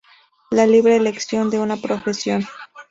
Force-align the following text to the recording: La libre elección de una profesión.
La 0.49 0.65
libre 0.65 0.95
elección 0.95 1.51
de 1.51 1.59
una 1.59 1.77
profesión. 1.77 2.43